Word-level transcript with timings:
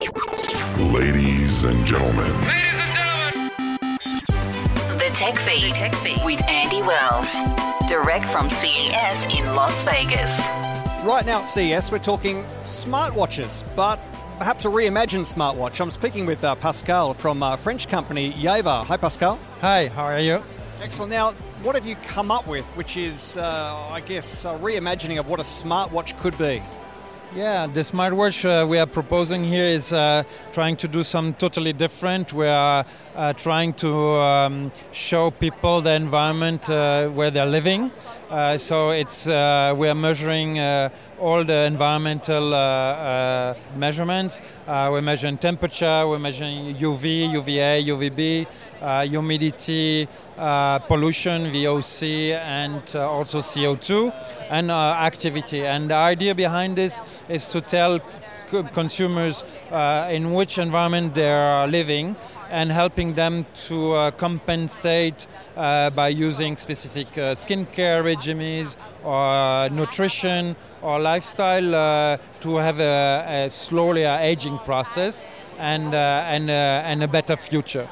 Ladies 0.00 0.12
and 0.12 0.48
gentlemen. 0.48 0.92
Ladies 0.92 1.64
and 1.64 1.84
gentlemen. 1.86 2.30
The 4.96 5.10
Tech 5.12 5.36
Feed, 5.38 5.74
Tech 5.74 5.92
Feed. 5.96 6.20
with 6.24 6.40
Andy 6.42 6.82
Wells. 6.82 7.26
Direct 7.88 8.28
from 8.28 8.48
CES 8.48 9.26
in 9.36 9.56
Las 9.56 9.82
Vegas. 9.82 10.30
Right 11.04 11.24
now 11.26 11.40
at 11.40 11.48
CES, 11.48 11.90
we're 11.90 11.98
talking 11.98 12.44
smartwatches, 12.62 13.64
but 13.74 13.98
perhaps 14.36 14.64
a 14.66 14.68
reimagined 14.68 15.26
smartwatch. 15.26 15.80
I'm 15.80 15.90
speaking 15.90 16.26
with 16.26 16.44
uh, 16.44 16.54
Pascal 16.54 17.12
from 17.12 17.42
uh, 17.42 17.56
French 17.56 17.88
company 17.88 18.32
IEVA. 18.34 18.84
Hi, 18.84 18.96
Pascal. 18.96 19.36
Hi, 19.60 19.88
how 19.88 20.04
are 20.04 20.20
you? 20.20 20.40
Excellent. 20.80 21.10
Now, 21.10 21.32
what 21.64 21.74
have 21.74 21.86
you 21.86 21.96
come 21.96 22.30
up 22.30 22.46
with, 22.46 22.64
which 22.76 22.96
is, 22.96 23.36
uh, 23.36 23.88
I 23.90 24.00
guess, 24.02 24.44
a 24.44 24.50
reimagining 24.50 25.18
of 25.18 25.28
what 25.28 25.40
a 25.40 25.42
smartwatch 25.42 26.16
could 26.20 26.38
be? 26.38 26.62
Yeah, 27.34 27.66
the 27.66 27.80
smartwatch 27.80 28.46
uh, 28.46 28.66
we 28.66 28.78
are 28.78 28.86
proposing 28.86 29.44
here 29.44 29.66
is 29.66 29.92
uh, 29.92 30.22
trying 30.50 30.76
to 30.76 30.88
do 30.88 31.02
something 31.02 31.34
totally 31.34 31.74
different. 31.74 32.32
We 32.32 32.48
are 32.48 32.86
uh, 33.14 33.34
trying 33.34 33.74
to 33.74 33.94
um, 33.94 34.72
show 34.92 35.30
people 35.30 35.82
the 35.82 35.92
environment 35.92 36.70
uh, 36.70 37.08
where 37.08 37.30
they're 37.30 37.44
living. 37.44 37.90
Uh, 38.30 38.58
so 38.58 38.90
it's 38.90 39.26
uh, 39.26 39.74
we 39.74 39.88
are 39.88 39.94
measuring 39.94 40.58
uh, 40.58 40.90
all 41.18 41.42
the 41.44 41.64
environmental 41.64 42.52
uh, 42.52 42.58
uh, 42.58 43.54
measurements. 43.74 44.42
we're 44.66 45.00
measuring 45.00 45.38
temperature, 45.38 46.06
we're 46.06 46.18
measuring 46.18 46.74
UV, 46.74 47.32
UVA, 47.32 47.84
UVB, 47.84 48.46
humidity, 49.08 50.06
pollution, 50.36 51.46
VOC, 51.46 52.32
and 52.32 52.96
also 52.96 53.38
CO2, 53.38 54.12
and 54.50 54.70
activity. 54.70 55.64
And 55.64 55.88
the 55.88 55.94
idea 55.94 56.34
behind 56.34 56.76
this 56.76 57.00
is 57.30 57.48
to 57.48 57.62
tell 57.62 57.98
consumers 58.72 59.44
uh, 59.70 60.08
in 60.10 60.32
which 60.32 60.58
environment 60.58 61.14
they 61.14 61.30
are 61.30 61.66
living 61.66 62.16
and 62.50 62.72
helping 62.72 63.14
them 63.14 63.44
to 63.54 63.92
uh, 63.92 64.10
compensate 64.12 65.26
uh, 65.56 65.90
by 65.90 66.08
using 66.08 66.56
specific 66.56 67.06
uh, 67.18 67.34
skincare 67.34 68.02
regimes 68.02 68.76
or 69.04 69.14
uh, 69.14 69.68
nutrition 69.68 70.56
or 70.82 70.98
lifestyle 70.98 71.74
uh, 71.74 72.16
to 72.40 72.56
have 72.56 72.80
a, 72.80 73.46
a 73.46 73.50
slowly 73.50 74.04
aging 74.04 74.58
process 74.58 75.26
and, 75.58 75.94
and, 75.94 76.50
and 76.50 77.02
a 77.02 77.08
better 77.08 77.36
future. 77.36 77.88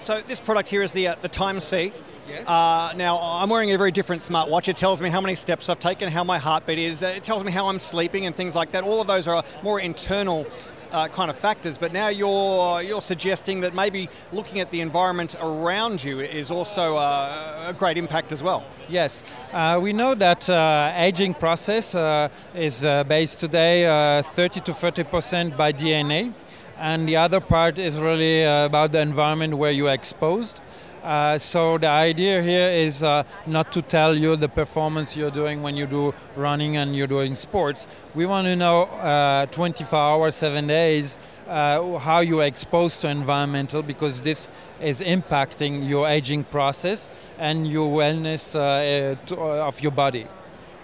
So 0.00 0.20
this 0.20 0.40
product 0.40 0.68
here 0.68 0.82
is 0.82 0.92
the, 0.92 1.16
the 1.22 1.28
Time 1.28 1.60
C. 1.60 1.92
Yes. 2.28 2.46
Uh, 2.46 2.92
now, 2.96 3.18
I'm 3.20 3.50
wearing 3.50 3.72
a 3.72 3.78
very 3.78 3.92
different 3.92 4.22
smartwatch. 4.22 4.68
It 4.68 4.76
tells 4.76 5.02
me 5.02 5.10
how 5.10 5.20
many 5.20 5.34
steps 5.34 5.68
I've 5.68 5.78
taken, 5.78 6.10
how 6.10 6.24
my 6.24 6.38
heartbeat 6.38 6.78
is. 6.78 7.02
It 7.02 7.22
tells 7.22 7.44
me 7.44 7.52
how 7.52 7.68
I'm 7.68 7.78
sleeping 7.78 8.26
and 8.26 8.34
things 8.34 8.56
like 8.56 8.72
that. 8.72 8.84
All 8.84 9.00
of 9.00 9.06
those 9.06 9.28
are 9.28 9.44
more 9.62 9.80
internal 9.80 10.46
uh, 10.94 11.08
kind 11.08 11.28
of 11.28 11.36
factors. 11.36 11.76
But 11.76 11.92
now 11.92 12.08
you're 12.08 12.82
you're 12.82 13.02
suggesting 13.02 13.60
that 13.60 13.74
maybe 13.74 14.08
looking 14.32 14.60
at 14.60 14.70
the 14.70 14.80
environment 14.80 15.36
around 15.40 16.02
you 16.02 16.20
is 16.20 16.50
also 16.50 16.96
uh, 16.96 17.66
a 17.68 17.72
great 17.72 17.98
impact 17.98 18.32
as 18.32 18.42
well. 18.42 18.64
Yes, 18.88 19.24
uh, 19.52 19.78
we 19.82 19.92
know 19.92 20.14
that 20.14 20.48
uh, 20.48 20.92
aging 20.96 21.34
process 21.34 21.94
uh, 21.94 22.28
is 22.54 22.84
uh, 22.84 23.04
based 23.04 23.40
today 23.40 24.22
30 24.22 24.60
to 24.60 24.72
30 24.72 25.04
percent 25.04 25.56
by 25.56 25.72
DNA, 25.72 26.32
and 26.78 27.08
the 27.08 27.16
other 27.16 27.40
part 27.40 27.78
is 27.78 27.98
really 27.98 28.44
about 28.44 28.92
the 28.92 29.00
environment 29.00 29.54
where 29.58 29.72
you 29.72 29.88
are 29.88 29.94
exposed. 29.94 30.60
Uh, 31.04 31.36
so 31.36 31.76
the 31.76 31.86
idea 31.86 32.40
here 32.40 32.70
is 32.70 33.02
uh, 33.02 33.22
not 33.46 33.70
to 33.70 33.82
tell 33.82 34.14
you 34.16 34.36
the 34.36 34.48
performance 34.48 35.14
you're 35.14 35.30
doing 35.30 35.62
when 35.62 35.76
you 35.76 35.86
do 35.86 36.14
running 36.34 36.78
and 36.78 36.96
you're 36.96 37.06
doing 37.06 37.36
sports. 37.36 37.86
We 38.14 38.24
want 38.24 38.46
to 38.46 38.56
know 38.56 38.84
uh, 38.84 39.44
24 39.46 39.98
hours, 39.98 40.34
seven 40.34 40.66
days, 40.66 41.18
uh, 41.46 41.98
how 41.98 42.20
you 42.20 42.40
are 42.40 42.46
exposed 42.46 43.02
to 43.02 43.08
environmental 43.08 43.82
because 43.82 44.22
this 44.22 44.48
is 44.80 45.02
impacting 45.02 45.86
your 45.86 46.08
aging 46.08 46.44
process 46.44 47.10
and 47.38 47.66
your 47.66 47.94
wellness 47.94 48.56
uh, 48.56 49.14
to, 49.26 49.36
of 49.36 49.82
your 49.82 49.92
body. 49.92 50.26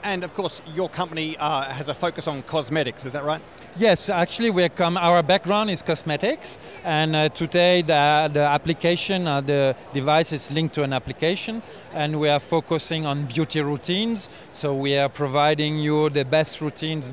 And 0.02 0.24
of 0.24 0.32
course, 0.32 0.62
your 0.74 0.88
company 0.88 1.36
uh, 1.36 1.64
has 1.64 1.88
a 1.88 1.94
focus 1.94 2.26
on 2.26 2.42
cosmetics. 2.42 3.04
Is 3.04 3.12
that 3.12 3.24
right? 3.24 3.42
Yes, 3.76 4.08
actually, 4.08 4.48
we 4.50 4.66
come. 4.70 4.96
Our 4.96 5.22
background 5.22 5.68
is 5.68 5.82
cosmetics, 5.82 6.58
and 6.84 7.14
uh, 7.14 7.28
today 7.28 7.82
the, 7.82 8.30
the 8.32 8.40
application, 8.40 9.26
uh, 9.26 9.42
the 9.42 9.76
device 9.92 10.32
is 10.32 10.50
linked 10.50 10.74
to 10.76 10.84
an 10.84 10.94
application, 10.94 11.62
and 11.92 12.18
we 12.18 12.30
are 12.30 12.40
focusing 12.40 13.04
on 13.04 13.26
beauty 13.26 13.60
routines. 13.60 14.30
So 14.52 14.74
we 14.74 14.96
are 14.96 15.10
providing 15.10 15.78
you 15.78 16.08
the 16.08 16.24
best 16.24 16.62
routines 16.62 17.12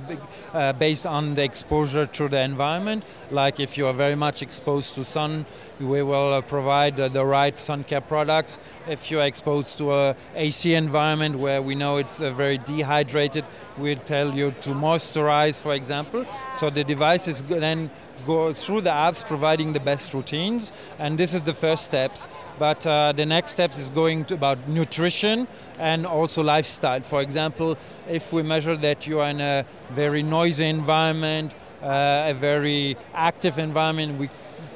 uh, 0.53 0.71
based 0.73 1.05
on 1.05 1.35
the 1.35 1.43
exposure 1.43 2.05
to 2.05 2.29
the 2.29 2.39
environment. 2.39 3.03
Like 3.31 3.59
if 3.59 3.77
you 3.77 3.85
are 3.85 3.93
very 3.93 4.15
much 4.15 4.41
exposed 4.41 4.95
to 4.95 5.03
sun, 5.03 5.45
we 5.79 6.01
will 6.03 6.33
uh, 6.33 6.41
provide 6.41 6.95
the 6.95 7.25
right 7.25 7.59
sun 7.59 7.83
care 7.83 8.01
products. 8.01 8.59
If 8.87 9.11
you 9.11 9.19
are 9.19 9.27
exposed 9.27 9.77
to 9.79 9.93
a 9.93 10.15
AC 10.35 10.73
environment 10.73 11.35
where 11.35 11.61
we 11.61 11.75
know 11.75 11.97
it's 11.97 12.21
a 12.21 12.31
very 12.31 12.57
deep 12.57 12.76
dehydrated, 12.77 13.45
we'll 13.77 13.97
tell 13.99 14.33
you 14.33 14.51
to 14.61 14.69
moisturize, 14.69 15.61
for 15.61 15.73
example. 15.73 16.25
So 16.53 16.69
the 16.69 16.83
device 16.83 17.27
is 17.27 17.41
then 17.41 17.89
go 18.25 18.53
through 18.53 18.81
the 18.81 18.89
apps 18.89 19.25
providing 19.25 19.73
the 19.73 19.79
best 19.79 20.13
routines. 20.13 20.71
And 20.99 21.17
this 21.17 21.33
is 21.33 21.41
the 21.41 21.53
first 21.53 21.85
steps. 21.85 22.27
But 22.59 22.85
uh, 22.85 23.13
the 23.13 23.25
next 23.25 23.51
steps 23.51 23.77
is 23.77 23.89
going 23.89 24.25
to 24.25 24.33
about 24.33 24.59
nutrition 24.67 25.47
and 25.79 26.05
also 26.05 26.43
lifestyle. 26.43 27.01
For 27.01 27.21
example 27.21 27.77
if 28.09 28.33
we 28.33 28.43
measure 28.43 28.75
that 28.75 29.07
you 29.07 29.19
are 29.19 29.29
in 29.29 29.41
a 29.41 29.65
very 29.91 30.23
noisy 30.23 30.67
environment 30.67 31.53
uh, 31.81 32.25
a 32.27 32.33
very 32.33 32.97
active 33.13 33.59
environment 33.59 34.17
we 34.17 34.27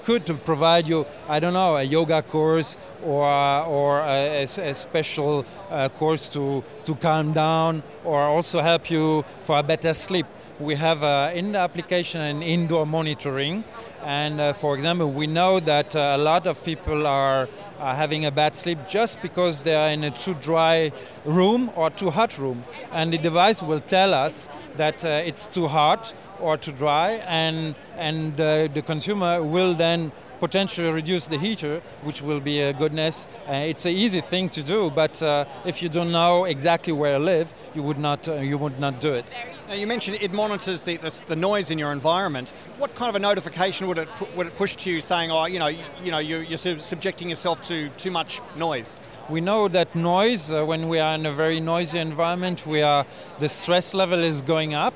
could 0.03 0.25
provide 0.45 0.87
you, 0.87 1.05
I 1.29 1.39
don't 1.39 1.53
know, 1.53 1.77
a 1.77 1.83
yoga 1.83 2.21
course 2.21 2.77
or, 3.03 3.27
or 3.65 3.99
a, 4.01 4.43
a 4.43 4.73
special 4.75 5.45
uh, 5.69 5.89
course 5.89 6.29
to, 6.29 6.63
to 6.85 6.95
calm 6.95 7.33
down 7.33 7.83
or 8.03 8.21
also 8.21 8.61
help 8.61 8.89
you 8.89 9.23
for 9.41 9.59
a 9.59 9.63
better 9.63 9.93
sleep 9.93 10.25
we 10.61 10.75
have 10.75 11.03
uh, 11.03 11.31
in 11.33 11.51
the 11.53 11.59
application 11.59 12.21
an 12.21 12.41
indoor 12.41 12.85
monitoring. 12.85 13.63
And 14.03 14.39
uh, 14.39 14.53
for 14.53 14.75
example, 14.75 15.11
we 15.11 15.27
know 15.27 15.59
that 15.59 15.95
uh, 15.95 16.15
a 16.15 16.17
lot 16.17 16.47
of 16.47 16.63
people 16.63 17.07
are, 17.07 17.49
are, 17.79 17.95
having 17.95 18.25
a 18.25 18.31
bad 18.31 18.55
sleep 18.55 18.79
just 18.87 19.21
because 19.21 19.61
they 19.61 19.75
are 19.75 19.89
in 19.89 20.03
a 20.03 20.11
too 20.11 20.33
dry 20.35 20.91
room 21.25 21.71
or 21.75 21.89
too 21.89 22.09
hot 22.09 22.37
room. 22.37 22.63
And 22.91 23.11
the 23.11 23.17
device 23.17 23.61
will 23.61 23.79
tell 23.79 24.13
us 24.13 24.49
that 24.75 25.03
uh, 25.03 25.09
it's 25.09 25.47
too 25.47 25.67
hot 25.67 26.13
or 26.39 26.57
too 26.57 26.71
dry, 26.71 27.21
and, 27.27 27.75
and 27.97 28.39
uh, 28.39 28.67
the 28.67 28.81
consumer 28.81 29.43
will 29.43 29.75
then 29.75 30.11
potentially 30.41 30.91
reduce 30.91 31.27
the 31.27 31.37
heater, 31.37 31.81
which 32.01 32.21
will 32.21 32.41
be 32.41 32.59
a 32.59 32.73
goodness. 32.73 33.27
Uh, 33.47 33.71
it's 33.71 33.85
an 33.85 33.93
easy 33.93 34.21
thing 34.21 34.49
to 34.49 34.61
do, 34.63 34.89
but 34.89 35.21
uh, 35.23 35.45
if 35.65 35.81
you 35.81 35.87
don't 35.87 36.11
know 36.11 36.45
exactly 36.45 36.91
where 36.91 37.15
I 37.15 37.19
live, 37.19 37.53
you 37.75 37.83
would 37.83 37.99
not 37.99 38.27
uh, 38.27 38.33
you 38.49 38.57
would 38.57 38.79
not 38.79 38.99
do 38.99 39.11
it. 39.19 39.31
Now 39.67 39.75
you 39.75 39.87
mentioned 39.87 40.17
it 40.19 40.33
monitors 40.33 40.83
the, 40.83 40.97
the, 40.97 41.23
the, 41.27 41.35
noise 41.35 41.71
in 41.71 41.77
your 41.79 41.93
environment. 41.93 42.49
What 42.77 42.93
kind 42.95 43.09
of 43.09 43.15
a 43.15 43.19
notification 43.19 43.87
would 43.87 43.99
it 43.99 44.09
would 44.35 44.47
it 44.47 44.55
push 44.57 44.75
to 44.83 44.91
you 44.91 44.99
saying, 44.99 45.31
oh, 45.31 45.45
you 45.45 45.59
know, 45.59 45.67
you, 45.67 45.83
you 46.03 46.11
know, 46.11 46.19
you're, 46.19 46.43
you're 46.43 46.57
subjecting 46.57 47.29
yourself 47.29 47.61
to 47.69 47.89
too 48.03 48.11
much 48.11 48.41
noise? 48.57 48.99
We 49.29 49.39
know 49.39 49.69
that 49.69 49.95
noise, 49.95 50.51
uh, 50.51 50.65
when 50.65 50.89
we 50.89 50.99
are 50.99 51.15
in 51.15 51.25
a 51.25 51.31
very 51.31 51.59
noisy 51.59 51.99
environment, 51.99 52.65
we 52.65 52.81
are 52.81 53.05
the 53.39 53.47
stress 53.47 53.93
level 53.93 54.19
is 54.19 54.41
going 54.41 54.73
up 54.73 54.93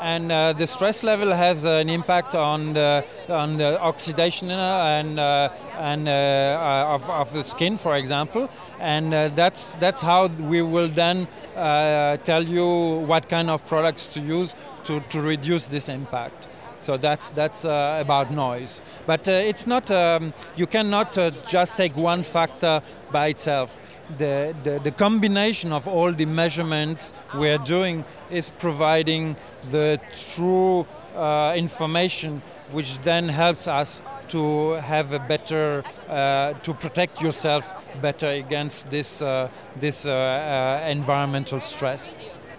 and 0.00 0.30
uh, 0.30 0.52
the 0.52 0.66
stress 0.66 1.02
level 1.02 1.32
has 1.32 1.64
an 1.64 1.88
impact 1.88 2.34
on 2.34 2.72
the, 2.72 3.04
on 3.28 3.56
the 3.56 3.80
oxidation 3.80 4.50
and, 4.50 5.18
uh, 5.18 5.48
and 5.76 6.08
uh, 6.08 6.12
uh, 6.12 6.94
of, 6.94 7.08
of 7.10 7.32
the 7.32 7.42
skin, 7.42 7.76
for 7.76 7.96
example. 7.96 8.48
And 8.80 9.12
uh, 9.12 9.28
that's, 9.28 9.76
that's 9.76 10.02
how 10.02 10.26
we 10.26 10.62
will 10.62 10.88
then 10.88 11.26
tell 11.54 12.42
you 12.42 13.04
what 13.06 13.28
kind 13.28 13.50
of 13.50 13.66
products 13.66 14.06
to 14.08 14.20
use 14.20 14.54
to, 14.88 15.00
to 15.00 15.20
reduce 15.20 15.68
this 15.68 15.88
impact. 15.88 16.48
So 16.80 16.96
that's 16.96 17.32
that's 17.32 17.64
uh, 17.64 17.98
about 18.00 18.30
noise. 18.30 18.82
But 19.06 19.26
uh, 19.28 19.32
it's 19.32 19.66
not. 19.66 19.90
Um, 19.90 20.32
you 20.56 20.66
cannot 20.66 21.18
uh, 21.18 21.30
just 21.46 21.76
take 21.76 21.96
one 21.96 22.22
factor 22.22 22.82
by 23.10 23.28
itself. 23.28 23.80
The, 24.16 24.54
the, 24.64 24.80
the 24.82 24.90
combination 24.90 25.70
of 25.70 25.86
all 25.86 26.12
the 26.12 26.24
measurements 26.24 27.12
we're 27.34 27.58
doing 27.58 28.04
is 28.30 28.50
providing 28.58 29.36
the 29.70 30.00
true 30.34 30.86
uh, 31.14 31.52
information, 31.56 32.40
which 32.72 32.98
then 33.00 33.28
helps 33.28 33.66
us 33.66 34.00
to 34.28 34.72
have 34.80 35.12
a 35.12 35.18
better 35.18 35.82
uh, 36.08 36.54
to 36.62 36.72
protect 36.74 37.20
yourself 37.20 37.84
better 38.00 38.28
against 38.28 38.88
this 38.88 39.20
uh, 39.20 39.48
this 39.80 40.06
environmental 40.06 41.60
stress. 41.60 42.14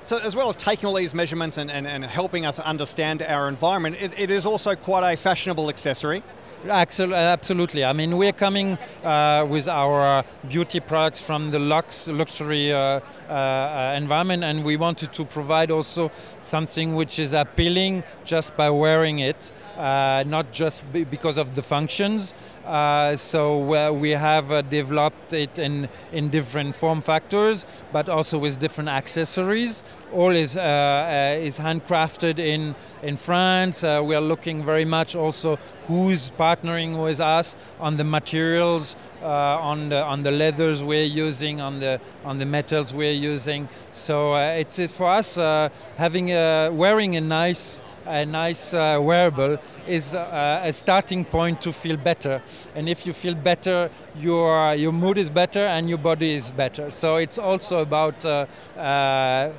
So, 0.10 0.18
as 0.18 0.36
well 0.36 0.50
as 0.50 0.56
taking 0.56 0.88
all 0.88 0.96
these 0.96 1.14
measurements 1.14 1.60
and, 1.60 1.70
and, 1.70 1.86
and 1.86 2.04
helping 2.04 2.44
us 2.44 2.58
understand 2.58 3.22
our 3.22 3.48
environment, 3.48 3.96
it, 4.00 4.12
it 4.18 4.32
is 4.32 4.44
also 4.44 4.74
quite 4.74 5.08
a 5.08 5.16
fashionable 5.16 5.70
accessory. 5.70 6.24
Absolutely. 6.68 7.86
I 7.86 7.94
mean, 7.94 8.18
we're 8.18 8.34
coming 8.34 8.78
uh, 9.04 9.46
with 9.50 9.70
our 9.70 10.26
beauty 10.50 10.82
products 10.82 11.22
from 11.26 11.52
the 11.52 11.60
lux 11.60 12.10
luxury 12.10 12.74
uh, 12.74 13.00
uh, 13.30 13.94
environment, 13.96 14.44
and 14.44 14.66
we 14.66 14.76
wanted 14.76 15.14
to 15.14 15.24
provide 15.24 15.72
also 15.72 16.12
something 16.42 16.96
which 16.96 17.18
is 17.18 17.34
appealing 17.34 18.04
just 18.26 18.58
by 18.58 18.70
wearing 18.70 19.20
it, 19.20 19.54
uh, 19.78 20.26
not 20.28 20.52
just 20.52 20.86
because 20.92 21.38
of 21.38 21.56
the 21.56 21.62
functions. 21.62 22.34
Uh, 22.66 23.16
so 23.16 23.92
we 23.94 24.10
have 24.12 24.52
uh, 24.52 24.62
developed 24.62 25.32
it 25.32 25.58
in 25.60 25.88
in 26.12 26.30
different 26.30 26.76
form 26.76 27.00
factors, 27.00 27.66
but 27.94 28.10
also 28.10 28.38
with 28.38 28.60
different 28.60 28.90
accessories. 28.90 29.82
All 30.12 30.32
is 30.32 30.58
is 30.58 31.58
handcrafted 31.58 32.38
in 32.38 32.76
in 33.02 33.16
France. 33.16 33.84
we 33.84 34.14
are 34.14 34.22
looking 34.22 34.66
very 34.66 34.86
much 34.86 35.16
also 35.16 35.58
who's 35.88 36.32
partnering 36.50 37.02
with 37.04 37.20
us 37.20 37.56
on 37.80 37.98
the 37.98 38.04
materials, 38.04 38.96
uh, 39.22 39.72
on 39.72 39.90
the 39.90 40.04
on 40.04 40.24
the 40.24 40.32
leathers 40.32 40.84
we're 40.84 41.04
using, 41.28 41.62
on 41.62 41.80
the 41.80 42.00
on 42.26 42.38
the 42.40 42.46
metals 42.46 42.94
we're 42.94 43.20
using. 43.34 43.68
So 43.92 44.34
uh, 44.34 44.64
it 44.64 44.80
is 44.80 44.96
for 44.96 45.08
us 45.08 45.38
uh, 45.38 45.70
having 45.98 46.32
a, 46.32 46.70
wearing 46.72 47.16
a 47.16 47.22
nice 47.22 47.84
a 48.06 48.26
nice 48.26 48.74
uh, 48.74 48.98
wearable 49.00 49.58
is 49.88 50.16
uh, 50.16 50.62
a 50.64 50.74
starting 50.74 51.24
point 51.26 51.62
to 51.62 51.72
feel 51.72 51.98
better. 51.98 52.42
And 52.76 52.90
if 52.90 53.06
you 53.06 53.14
feel 53.14 53.36
better, 53.36 53.90
your 54.18 54.76
your 54.76 54.94
mood 54.94 55.18
is 55.18 55.30
better 55.30 55.66
and 55.76 55.90
your 55.90 56.00
body 56.00 56.34
is 56.36 56.52
better. 56.52 56.90
So 56.90 57.18
it's 57.18 57.38
also 57.38 57.80
about 57.80 58.26
uh, 58.26 58.46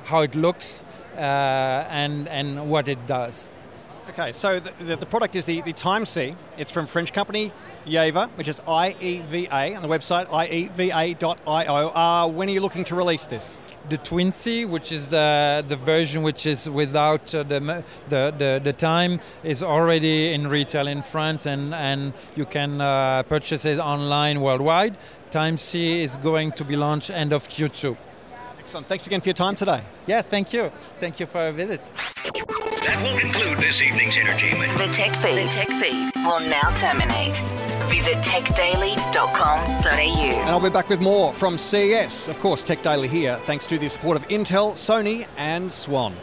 how 0.05 0.21
it 0.23 0.35
looks 0.35 0.85
and 1.17 2.27
and 2.27 2.69
what 2.69 2.87
it 2.87 3.07
does. 3.07 3.51
Okay, 4.11 4.33
so 4.33 4.59
the, 4.59 4.73
the, 4.83 4.95
the, 4.97 5.05
product 5.05 5.37
is 5.37 5.45
the, 5.45 5.61
the 5.61 5.71
Time 5.71 6.05
C. 6.05 6.33
It's 6.57 6.69
from 6.69 6.85
French 6.85 7.13
company 7.13 7.53
IEVA, 7.85 8.27
which 8.31 8.49
is 8.49 8.61
I 8.67 8.93
E 8.99 9.19
V 9.19 9.47
A, 9.49 9.73
on 9.73 9.81
the 9.81 9.87
website 9.87 10.27
ieva.io. 10.27 11.87
Uh, 11.87 12.27
when 12.27 12.49
are 12.49 12.51
you 12.51 12.59
looking 12.59 12.83
to 12.83 12.95
release 12.95 13.25
this? 13.27 13.57
The 13.87 13.95
Twin 13.95 14.33
C, 14.33 14.65
which 14.65 14.91
is 14.91 15.07
the, 15.07 15.63
the 15.65 15.77
version 15.77 16.23
which 16.23 16.45
is 16.45 16.69
without 16.69 17.33
uh, 17.33 17.43
the, 17.43 17.85
the, 18.09 18.35
the, 18.37 18.61
the, 18.61 18.73
time, 18.73 19.21
is 19.45 19.63
already 19.63 20.33
in 20.33 20.49
retail 20.49 20.87
in 20.87 21.01
France 21.01 21.45
and, 21.45 21.73
and 21.73 22.11
you 22.35 22.43
can 22.43 22.81
uh, 22.81 23.23
purchase 23.23 23.63
it 23.63 23.79
online 23.79 24.41
worldwide. 24.41 24.97
Time 25.29 25.55
C 25.55 26.03
is 26.03 26.17
going 26.17 26.51
to 26.51 26.65
be 26.65 26.75
launched 26.75 27.11
end 27.11 27.31
of 27.31 27.47
Q2. 27.47 27.95
Excellent. 28.59 28.87
Thanks 28.87 29.07
again 29.07 29.21
for 29.21 29.29
your 29.29 29.35
time 29.35 29.55
today. 29.55 29.81
Yeah, 30.05 30.21
thank 30.21 30.51
you. 30.51 30.69
Thank 30.99 31.21
you 31.21 31.27
for 31.27 31.47
a 31.47 31.53
visit. 31.53 31.93
That 32.81 32.99
will 33.03 33.19
conclude 33.19 33.59
this 33.59 33.81
evening's 33.81 34.17
entertainment. 34.17 34.77
The 34.77 34.87
Tech 34.87 35.11
Feed. 35.21 35.47
The 35.47 35.51
Tech 35.51 35.67
Feed 35.67 36.11
will 36.25 36.39
now 36.39 36.69
terminate. 36.77 37.37
Visit 37.89 38.17
techdaily.com.au. 38.23 39.91
And 39.91 40.49
I'll 40.49 40.59
be 40.59 40.69
back 40.69 40.89
with 40.89 40.99
more 40.99 41.33
from 41.33 41.57
CES. 41.57 42.27
Of 42.27 42.39
course, 42.39 42.63
Tech 42.63 42.81
Daily 42.81 43.07
here, 43.07 43.35
thanks 43.45 43.67
to 43.67 43.77
the 43.77 43.87
support 43.87 44.17
of 44.17 44.27
Intel, 44.29 44.71
Sony, 44.71 45.27
and 45.37 45.71
Swann. 45.71 46.15